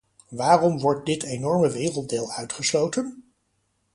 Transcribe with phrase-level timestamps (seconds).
[0.29, 3.23] Waarom wordt dit enorme werelddeel uitgesloten?